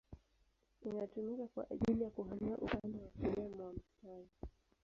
Inatumika 0.83 1.47
kwa 1.47 1.69
ajili 1.71 2.03
ya 2.03 2.09
kuhamia 2.09 2.57
upande 2.57 2.97
wa 2.97 3.09
kulia 3.09 3.49
mwa 3.57 3.73
mstari. 3.73 4.29